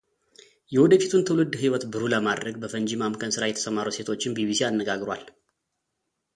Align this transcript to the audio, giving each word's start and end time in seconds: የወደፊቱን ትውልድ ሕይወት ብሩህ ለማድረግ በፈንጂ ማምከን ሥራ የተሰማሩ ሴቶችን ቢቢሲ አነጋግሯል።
የወደፊቱን 0.73 1.25
ትውልድ 1.27 1.53
ሕይወት 1.63 1.83
ብሩህ 1.91 2.11
ለማድረግ 2.13 2.55
በፈንጂ 2.63 2.89
ማምከን 3.01 3.35
ሥራ 3.35 3.43
የተሰማሩ 3.51 3.87
ሴቶችን 3.99 4.35
ቢቢሲ 4.39 4.61
አነጋግሯል። 4.69 5.25